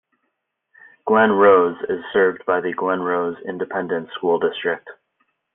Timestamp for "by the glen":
2.47-3.01